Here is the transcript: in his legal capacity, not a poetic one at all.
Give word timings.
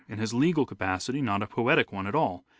in 0.09 0.17
his 0.17 0.33
legal 0.33 0.65
capacity, 0.65 1.21
not 1.21 1.43
a 1.43 1.47
poetic 1.47 1.91
one 1.91 2.07
at 2.07 2.15
all. 2.15 2.43